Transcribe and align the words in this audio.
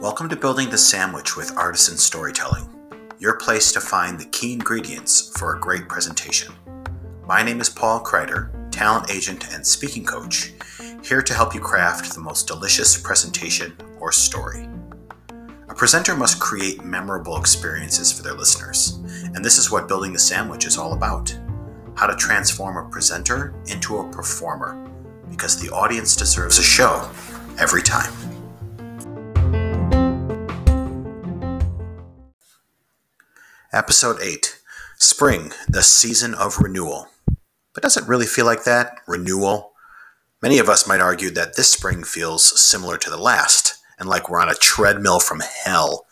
Welcome 0.00 0.30
to 0.30 0.36
Building 0.36 0.70
the 0.70 0.78
Sandwich 0.78 1.36
with 1.36 1.54
Artisan 1.58 1.98
Storytelling, 1.98 2.66
your 3.18 3.36
place 3.36 3.70
to 3.72 3.80
find 3.82 4.18
the 4.18 4.24
key 4.24 4.54
ingredients 4.54 5.38
for 5.38 5.54
a 5.54 5.60
great 5.60 5.86
presentation. 5.86 6.54
My 7.26 7.42
name 7.42 7.60
is 7.60 7.68
Paul 7.68 8.02
Kreider, 8.02 8.70
talent 8.70 9.10
agent 9.10 9.52
and 9.52 9.66
speaking 9.66 10.06
coach, 10.06 10.54
here 11.04 11.20
to 11.20 11.34
help 11.34 11.54
you 11.54 11.60
craft 11.60 12.14
the 12.14 12.20
most 12.20 12.46
delicious 12.46 12.98
presentation 12.98 13.76
or 14.00 14.12
story. 14.12 14.66
A 15.68 15.74
presenter 15.74 16.16
must 16.16 16.40
create 16.40 16.82
memorable 16.82 17.36
experiences 17.36 18.10
for 18.12 18.22
their 18.22 18.32
listeners, 18.32 18.92
and 19.34 19.44
this 19.44 19.58
is 19.58 19.70
what 19.70 19.88
Building 19.88 20.14
the 20.14 20.18
Sandwich 20.18 20.64
is 20.64 20.78
all 20.78 20.94
about 20.94 21.36
how 22.02 22.08
to 22.08 22.16
transform 22.16 22.76
a 22.76 22.90
presenter 22.90 23.54
into 23.68 23.98
a 23.98 24.10
performer, 24.10 24.74
because 25.30 25.62
the 25.62 25.70
audience 25.70 26.16
deserves 26.16 26.58
a 26.58 26.62
show 26.62 27.08
every 27.60 27.80
time. 27.80 28.12
Episode 33.72 34.20
8 34.20 34.60
Spring, 34.98 35.52
the 35.68 35.84
season 35.84 36.34
of 36.34 36.58
renewal. 36.58 37.06
But 37.72 37.84
does 37.84 37.96
it 37.96 38.08
really 38.08 38.26
feel 38.26 38.46
like 38.46 38.64
that? 38.64 38.98
Renewal? 39.06 39.70
Many 40.42 40.58
of 40.58 40.68
us 40.68 40.88
might 40.88 41.00
argue 41.00 41.30
that 41.30 41.54
this 41.54 41.70
spring 41.70 42.02
feels 42.02 42.60
similar 42.60 42.98
to 42.98 43.10
the 43.10 43.16
last, 43.16 43.76
and 43.96 44.08
like 44.08 44.28
we're 44.28 44.40
on 44.40 44.48
a 44.48 44.56
treadmill 44.56 45.20
from 45.20 45.40
hell. 45.64 46.06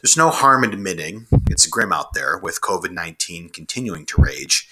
There's 0.00 0.16
no 0.16 0.30
harm 0.30 0.62
in 0.62 0.72
admitting 0.72 1.26
it's 1.50 1.66
grim 1.66 1.92
out 1.92 2.14
there 2.14 2.38
with 2.38 2.60
COVID 2.60 2.92
19 2.92 3.48
continuing 3.48 4.06
to 4.06 4.22
rage, 4.22 4.68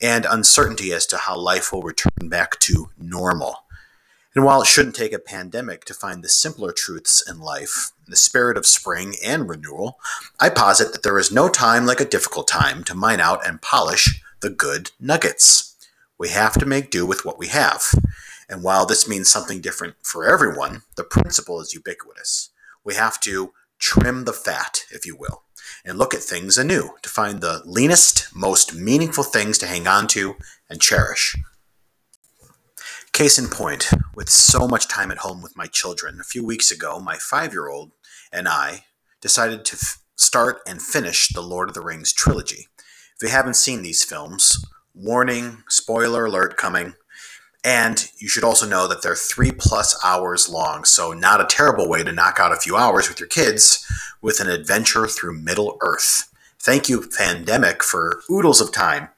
and 0.00 0.24
uncertainty 0.24 0.92
as 0.92 1.06
to 1.06 1.16
how 1.16 1.36
life 1.36 1.72
will 1.72 1.82
return 1.82 2.28
back 2.28 2.58
to 2.60 2.90
normal. 2.98 3.64
And 4.34 4.44
while 4.44 4.60
it 4.60 4.66
shouldn't 4.66 4.94
take 4.94 5.14
a 5.14 5.18
pandemic 5.18 5.86
to 5.86 5.94
find 5.94 6.22
the 6.22 6.28
simpler 6.28 6.70
truths 6.70 7.26
in 7.26 7.40
life, 7.40 7.92
in 8.06 8.10
the 8.10 8.16
spirit 8.16 8.58
of 8.58 8.66
spring 8.66 9.14
and 9.24 9.48
renewal, 9.48 9.98
I 10.38 10.50
posit 10.50 10.92
that 10.92 11.02
there 11.02 11.18
is 11.18 11.32
no 11.32 11.48
time 11.48 11.86
like 11.86 12.00
a 12.00 12.04
difficult 12.04 12.46
time 12.46 12.84
to 12.84 12.94
mine 12.94 13.20
out 13.20 13.46
and 13.46 13.62
polish 13.62 14.22
the 14.40 14.50
good 14.50 14.90
nuggets. 15.00 15.74
We 16.18 16.28
have 16.28 16.52
to 16.58 16.66
make 16.66 16.90
do 16.90 17.06
with 17.06 17.24
what 17.24 17.38
we 17.38 17.48
have. 17.48 17.82
And 18.48 18.62
while 18.62 18.84
this 18.84 19.08
means 19.08 19.30
something 19.30 19.62
different 19.62 19.94
for 20.02 20.26
everyone, 20.26 20.82
the 20.96 21.04
principle 21.04 21.60
is 21.60 21.72
ubiquitous. 21.72 22.50
We 22.84 22.94
have 22.94 23.18
to 23.20 23.52
trim 23.78 24.24
the 24.24 24.34
fat, 24.34 24.84
if 24.90 25.06
you 25.06 25.16
will, 25.16 25.42
and 25.84 25.98
look 25.98 26.14
at 26.14 26.20
things 26.20 26.58
anew 26.58 26.90
to 27.02 27.08
find 27.08 27.40
the 27.40 27.62
leanest, 27.64 28.34
most 28.34 28.74
meaningful 28.74 29.24
things 29.24 29.58
to 29.58 29.66
hang 29.66 29.86
on 29.86 30.06
to 30.08 30.36
and 30.68 30.80
cherish. 30.80 31.36
Case 33.12 33.38
in 33.38 33.48
point, 33.48 33.90
with 34.14 34.28
so 34.28 34.68
much 34.68 34.88
time 34.88 35.10
at 35.10 35.18
home 35.18 35.40
with 35.40 35.56
my 35.56 35.66
children, 35.66 36.18
a 36.20 36.24
few 36.24 36.44
weeks 36.44 36.70
ago, 36.70 37.00
my 37.00 37.16
five 37.16 37.52
year 37.52 37.68
old 37.68 37.92
and 38.32 38.46
I 38.46 38.84
decided 39.20 39.64
to 39.64 39.76
f- 39.76 40.02
start 40.16 40.58
and 40.66 40.82
finish 40.82 41.28
the 41.28 41.40
Lord 41.40 41.68
of 41.68 41.74
the 41.74 41.80
Rings 41.80 42.12
trilogy. 42.12 42.68
If 43.16 43.22
you 43.22 43.28
haven't 43.28 43.54
seen 43.54 43.82
these 43.82 44.04
films, 44.04 44.62
warning, 44.94 45.62
spoiler 45.68 46.26
alert 46.26 46.56
coming. 46.56 46.94
And 47.66 48.08
you 48.18 48.28
should 48.28 48.44
also 48.44 48.64
know 48.64 48.86
that 48.86 49.02
they're 49.02 49.16
three 49.16 49.50
plus 49.50 49.98
hours 50.04 50.48
long, 50.48 50.84
so 50.84 51.12
not 51.12 51.40
a 51.40 51.46
terrible 51.46 51.88
way 51.88 52.04
to 52.04 52.12
knock 52.12 52.38
out 52.38 52.52
a 52.52 52.60
few 52.60 52.76
hours 52.76 53.08
with 53.08 53.18
your 53.18 53.28
kids 53.28 53.84
with 54.22 54.38
an 54.38 54.48
adventure 54.48 55.08
through 55.08 55.40
Middle 55.40 55.76
Earth. 55.80 56.32
Thank 56.60 56.88
you, 56.88 57.10
pandemic, 57.18 57.82
for 57.82 58.22
oodles 58.30 58.60
of 58.60 58.70
time 58.70 59.08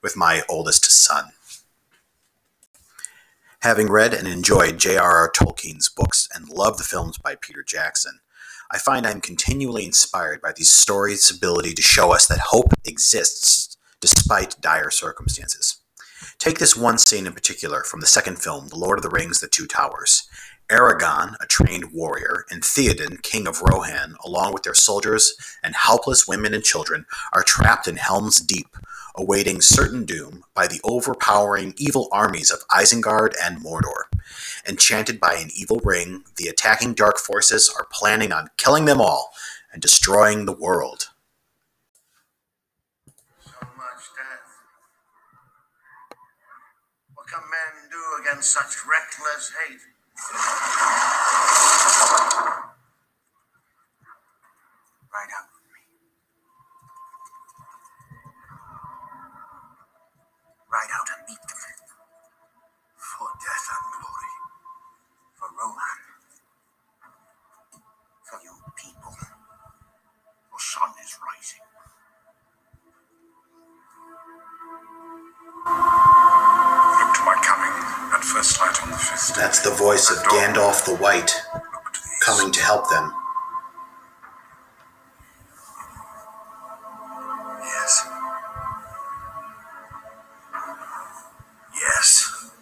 with 0.00 0.16
my 0.16 0.42
oldest 0.48 0.84
son. 0.84 1.32
Having 3.62 3.90
read 3.90 4.14
and 4.14 4.28
enjoyed 4.28 4.78
J.R.R. 4.78 5.32
Tolkien's 5.32 5.88
books 5.88 6.28
and 6.32 6.48
love 6.48 6.78
the 6.78 6.84
films 6.84 7.18
by 7.18 7.34
Peter 7.34 7.64
Jackson, 7.64 8.20
I 8.70 8.78
find 8.78 9.08
I'm 9.08 9.20
continually 9.20 9.84
inspired 9.84 10.40
by 10.40 10.52
these 10.54 10.70
stories' 10.70 11.32
ability 11.36 11.74
to 11.74 11.82
show 11.82 12.12
us 12.12 12.28
that 12.28 12.38
hope 12.50 12.74
exists 12.84 13.76
despite 14.00 14.60
dire 14.60 14.92
circumstances. 14.92 15.77
Take 16.38 16.58
this 16.58 16.76
one 16.76 16.98
scene 16.98 17.26
in 17.26 17.32
particular 17.32 17.82
from 17.84 18.00
the 18.00 18.06
second 18.06 18.38
film, 18.38 18.68
The 18.68 18.76
Lord 18.76 18.98
of 18.98 19.02
the 19.02 19.10
Rings 19.10 19.40
The 19.40 19.48
Two 19.48 19.66
Towers. 19.66 20.28
Aragorn, 20.70 21.34
a 21.40 21.46
trained 21.46 21.92
warrior, 21.92 22.44
and 22.50 22.62
Theoden, 22.62 23.22
king 23.22 23.46
of 23.46 23.62
Rohan, 23.62 24.16
along 24.24 24.52
with 24.52 24.64
their 24.64 24.74
soldiers 24.74 25.34
and 25.62 25.74
helpless 25.74 26.28
women 26.28 26.52
and 26.52 26.62
children, 26.62 27.06
are 27.32 27.42
trapped 27.42 27.88
in 27.88 27.96
Helm's 27.96 28.38
Deep, 28.40 28.76
awaiting 29.16 29.62
certain 29.62 30.04
doom 30.04 30.44
by 30.54 30.66
the 30.66 30.80
overpowering 30.84 31.72
evil 31.78 32.08
armies 32.12 32.50
of 32.50 32.66
Isengard 32.68 33.34
and 33.42 33.64
Mordor. 33.64 34.04
Enchanted 34.68 35.18
by 35.18 35.34
an 35.34 35.48
evil 35.56 35.80
ring, 35.82 36.24
the 36.36 36.48
attacking 36.48 36.92
dark 36.92 37.18
forces 37.18 37.72
are 37.74 37.86
planning 37.90 38.30
on 38.32 38.50
killing 38.58 38.84
them 38.84 39.00
all 39.00 39.32
and 39.72 39.80
destroying 39.80 40.44
the 40.44 40.52
world. 40.52 41.08
So 43.40 43.52
much 43.76 44.04
death. 44.14 44.44
What 47.14 47.26
can 47.26 47.42
against 48.38 48.52
such 48.52 48.86
reckless 48.86 49.52
hate? 49.66 49.80
That's 79.48 79.62
the 79.62 79.70
voice 79.70 80.10
of 80.10 80.18
Gandalf 80.24 80.84
the 80.84 80.94
White 80.96 81.32
coming 82.20 82.52
to 82.52 82.60
help 82.60 82.90
them. 82.90 83.14
Yes. 87.64 88.06
Yes. 91.80 92.52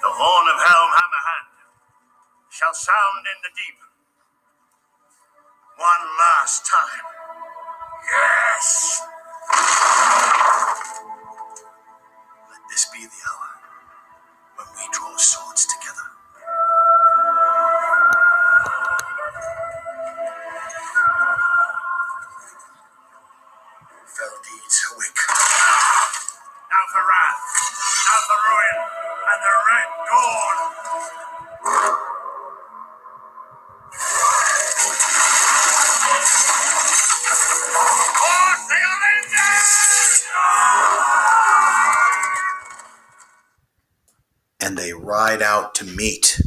The 0.00 0.12
horn 0.14 0.46
of 0.46 0.62
Helm 0.62 0.90
Hammerhand 0.94 1.50
shall 2.50 2.72
sound 2.72 3.26
in 3.26 3.42
the 3.42 3.50
deep. 3.56 3.82
One 5.76 6.06
last 6.20 6.64
time. 6.64 7.02
Yes! 8.12 9.02
Fell 24.68 24.76
deeds 24.76 24.84
awake. 24.92 25.16
Now 26.70 26.84
for 26.92 27.00
wrath, 27.08 27.40
now 28.06 28.20
for 28.26 28.38
ruin, 28.48 28.78
and 29.30 29.40
the 29.42 29.52
red 29.68 29.88
dawn. 30.08 30.56
And 44.60 44.76
they 44.76 44.92
ride 44.92 45.42
out 45.42 45.74
to 45.76 45.84
meet 45.84 46.42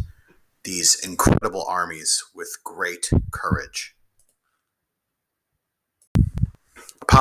these 0.64 0.96
incredible 1.04 1.66
armies 1.68 2.24
with 2.36 2.58
great 2.64 3.10
courage. 3.32 3.96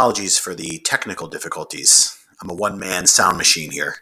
Apologies 0.00 0.38
for 0.38 0.54
the 0.54 0.78
technical 0.78 1.28
difficulties. 1.28 2.18
I'm 2.40 2.48
a 2.48 2.54
one 2.54 2.78
man 2.78 3.06
sound 3.06 3.36
machine 3.36 3.70
here. 3.70 3.96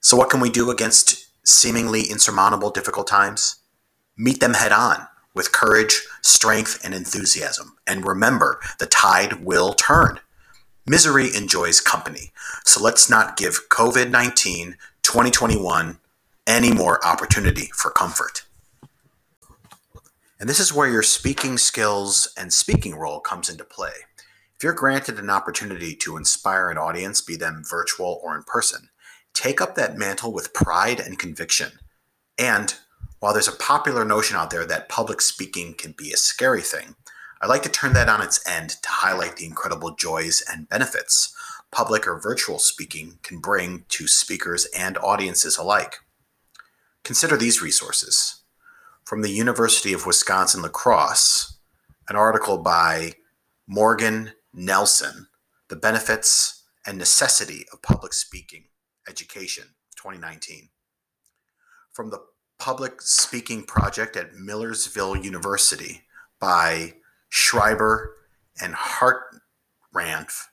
So, 0.00 0.18
what 0.18 0.28
can 0.28 0.38
we 0.38 0.50
do 0.50 0.70
against 0.70 1.28
seemingly 1.48 2.02
insurmountable 2.02 2.68
difficult 2.68 3.06
times? 3.06 3.56
Meet 4.18 4.40
them 4.40 4.52
head 4.52 4.70
on 4.70 5.06
with 5.32 5.50
courage, 5.50 6.02
strength, 6.20 6.78
and 6.84 6.92
enthusiasm. 6.92 7.74
And 7.86 8.06
remember, 8.06 8.60
the 8.78 8.84
tide 8.84 9.42
will 9.42 9.72
turn. 9.72 10.20
Misery 10.86 11.34
enjoys 11.34 11.80
company. 11.80 12.30
So 12.66 12.82
let's 12.82 13.08
not 13.08 13.38
give 13.38 13.70
COVID 13.70 14.10
19 14.10 14.76
2021 15.00 16.00
any 16.46 16.70
more 16.70 17.02
opportunity 17.02 17.70
for 17.74 17.90
comfort. 17.90 18.44
And 20.38 20.50
this 20.50 20.60
is 20.60 20.74
where 20.74 20.90
your 20.90 21.02
speaking 21.02 21.56
skills 21.56 22.30
and 22.36 22.52
speaking 22.52 22.94
role 22.94 23.20
comes 23.20 23.48
into 23.48 23.64
play. 23.64 24.04
You're 24.64 24.72
granted 24.72 25.18
an 25.18 25.28
opportunity 25.28 25.94
to 25.96 26.16
inspire 26.16 26.70
an 26.70 26.78
audience, 26.78 27.20
be 27.20 27.36
them 27.36 27.62
virtual 27.68 28.18
or 28.24 28.34
in 28.34 28.44
person, 28.44 28.88
take 29.34 29.60
up 29.60 29.74
that 29.74 29.98
mantle 29.98 30.32
with 30.32 30.54
pride 30.54 31.00
and 31.00 31.18
conviction. 31.18 31.72
And 32.38 32.74
while 33.20 33.34
there's 33.34 33.46
a 33.46 33.52
popular 33.52 34.06
notion 34.06 34.38
out 34.38 34.48
there 34.48 34.64
that 34.64 34.88
public 34.88 35.20
speaking 35.20 35.74
can 35.74 35.92
be 35.92 36.12
a 36.12 36.16
scary 36.16 36.62
thing, 36.62 36.96
I'd 37.42 37.48
like 37.50 37.62
to 37.64 37.68
turn 37.68 37.92
that 37.92 38.08
on 38.08 38.22
its 38.22 38.40
end 38.48 38.70
to 38.70 38.88
highlight 38.88 39.36
the 39.36 39.44
incredible 39.44 39.94
joys 39.96 40.42
and 40.50 40.66
benefits 40.66 41.36
public 41.70 42.08
or 42.08 42.18
virtual 42.18 42.58
speaking 42.58 43.18
can 43.22 43.40
bring 43.40 43.84
to 43.90 44.08
speakers 44.08 44.66
and 44.74 44.96
audiences 44.96 45.58
alike. 45.58 45.96
Consider 47.02 47.36
these 47.36 47.60
resources. 47.60 48.40
From 49.04 49.20
the 49.20 49.30
University 49.30 49.92
of 49.92 50.06
Wisconsin 50.06 50.62
La 50.62 50.70
Crosse, 50.70 51.58
an 52.08 52.16
article 52.16 52.56
by 52.56 53.12
Morgan 53.66 54.32
Nelson, 54.54 55.26
The 55.68 55.76
Benefits 55.76 56.62
and 56.86 56.96
Necessity 56.96 57.66
of 57.72 57.82
Public 57.82 58.12
Speaking 58.12 58.64
Education, 59.08 59.74
2019. 59.96 60.68
From 61.92 62.10
the 62.10 62.20
Public 62.58 63.02
Speaking 63.02 63.64
Project 63.64 64.16
at 64.16 64.34
Millersville 64.34 65.16
University 65.16 66.02
by 66.38 66.94
Schreiber 67.28 68.14
and 68.62 68.74
Hartranft, 68.74 70.44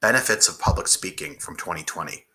Benefits 0.00 0.48
of 0.48 0.60
Public 0.60 0.86
Speaking 0.86 1.38
from 1.38 1.56
2020. 1.56 2.26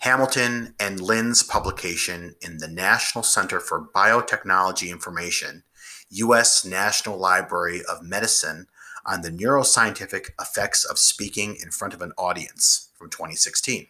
Hamilton 0.00 0.74
and 0.78 1.00
Lynn's 1.00 1.42
publication 1.42 2.36
in 2.40 2.58
the 2.58 2.68
National 2.68 3.24
Center 3.24 3.58
for 3.58 3.88
Biotechnology 3.92 4.90
Information, 4.90 5.64
U.S. 6.10 6.64
National 6.64 7.18
Library 7.18 7.80
of 7.90 8.02
Medicine 8.02 8.68
on 9.08 9.22
the 9.22 9.30
neuroscientific 9.30 10.30
effects 10.38 10.84
of 10.84 10.98
speaking 10.98 11.56
in 11.62 11.70
front 11.70 11.94
of 11.94 12.02
an 12.02 12.12
audience 12.18 12.90
from 12.94 13.08
2016. 13.08 13.86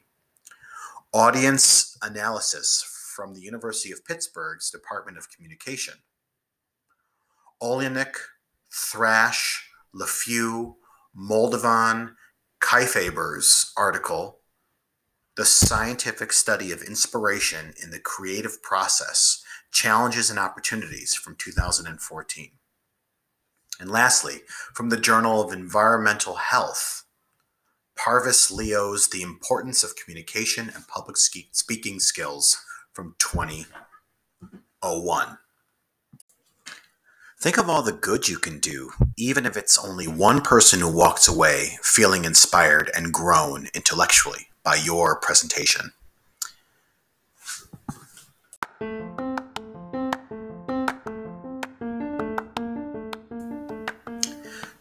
Audience 1.13 1.99
analysis 2.01 3.13
from 3.17 3.35
the 3.35 3.41
University 3.41 3.91
of 3.91 4.05
Pittsburgh's 4.05 4.71
Department 4.71 5.19
of 5.19 5.29
Communication. 5.29 5.95
Oleynick, 7.61 8.15
Thrash, 8.73 9.69
LeFew, 9.93 10.77
Moldovan, 11.19 12.13
Kieffaber's 12.61 13.73
article, 13.77 14.39
The 15.37 15.45
Scientific 15.45 16.33
Study 16.33 16.71
of 16.71 16.83
Inspiration 16.83 17.75
in 17.83 17.91
the 17.91 17.99
Creative 17.99 18.63
Process 18.63 19.43
Challenges 19.73 20.31
and 20.31 20.39
Opportunities 20.39 21.15
from 21.15 21.35
2014. 21.35 22.58
And 23.81 23.91
lastly, 23.91 24.41
from 24.75 24.89
the 24.89 24.97
Journal 24.97 25.41
of 25.41 25.53
Environmental 25.53 26.35
Health, 26.35 27.05
Parvis 27.97 28.51
Leo's 28.51 29.09
The 29.09 29.23
Importance 29.23 29.85
of 29.85 29.95
Communication 29.97 30.71
and 30.75 30.89
Public 30.89 31.17
Speaking 31.17 32.01
Skills 32.01 32.59
from 32.93 33.15
2001. 33.19 35.39
Think 37.41 37.57
of 37.57 37.69
all 37.69 37.83
the 37.83 37.93
good 37.93 38.29
you 38.29 38.39
can 38.39 38.59
do, 38.59 38.91
even 39.17 39.47
if 39.47 39.57
it's 39.57 39.79
only 39.79 40.09
one 40.09 40.41
person 40.41 40.81
who 40.81 40.93
walks 40.93 41.29
away 41.29 41.79
feeling 41.83 42.25
inspired 42.25 42.91
and 42.97 43.13
grown 43.13 43.69
intellectually 43.75 44.49
by 44.65 44.75
your 44.75 45.21
presentation. 45.21 45.93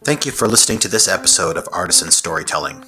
Thank 0.08 0.24
you 0.24 0.32
for 0.32 0.48
listening 0.48 0.78
to 0.78 0.88
this 0.88 1.06
episode 1.06 1.58
of 1.58 1.68
Artisan 1.70 2.10
Storytelling. 2.10 2.82